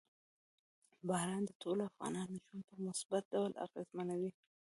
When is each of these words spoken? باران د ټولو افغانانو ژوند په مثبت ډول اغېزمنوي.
باران 1.07 1.41
د 1.45 1.51
ټولو 1.61 1.81
افغانانو 1.89 2.35
ژوند 2.43 2.63
په 2.69 2.75
مثبت 2.87 3.23
ډول 3.33 3.51
اغېزمنوي. 3.65 4.31